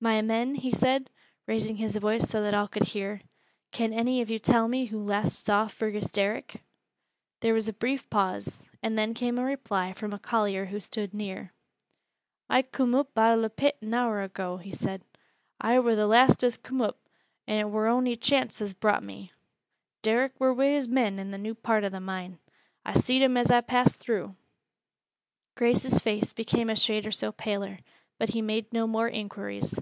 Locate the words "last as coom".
16.08-16.80